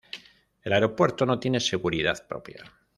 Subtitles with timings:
[0.63, 2.63] El aeropuerto no tiene seguridad propia.